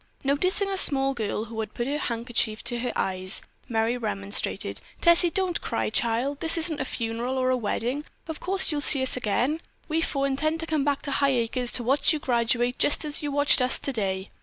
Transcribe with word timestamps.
Noticing 0.23 0.67
a 0.71 0.79
small 0.79 1.13
girl 1.13 1.45
who 1.45 1.59
had 1.59 1.75
put 1.75 1.85
her 1.85 1.99
handkerchief 1.99 2.63
to 2.63 2.79
her 2.79 2.91
eyes, 2.95 3.43
Merry 3.69 3.99
remonstrated. 3.99 4.81
"Tessie, 4.99 5.29
don't 5.29 5.61
cry, 5.61 5.91
child! 5.91 6.39
This 6.39 6.57
isn't 6.57 6.79
a 6.81 6.85
funeral 6.85 7.37
or 7.37 7.51
a 7.51 7.55
wedding. 7.55 8.05
Of 8.27 8.39
course 8.39 8.71
you'll 8.71 8.81
see 8.81 9.03
us 9.03 9.15
again. 9.15 9.61
We 9.87 10.01
four 10.01 10.25
intend 10.25 10.59
to 10.61 10.65
come 10.65 10.83
back 10.83 11.03
to 11.03 11.11
Highacres 11.11 11.71
to 11.73 11.83
watch 11.83 12.13
you 12.13 12.17
graduate 12.17 12.79
just 12.79 13.05
as 13.05 13.21
you 13.21 13.31
watched 13.31 13.61
us 13.61 13.77
today. 13.77 14.31